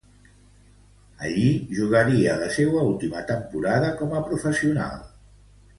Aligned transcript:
Allí 1.27 1.51
jugaria 1.81 2.35
la 2.45 2.49
seua 2.57 2.87
última 2.95 3.23
temporada 3.35 3.95
com 4.03 4.19
a 4.23 4.27
professional. 4.33 5.03